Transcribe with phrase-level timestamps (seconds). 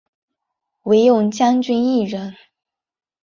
[0.81, 2.35] 惟用将军一人。